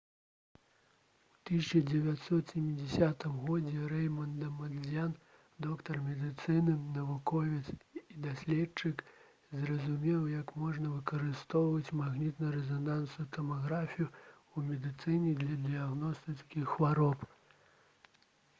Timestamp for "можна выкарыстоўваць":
10.63-11.93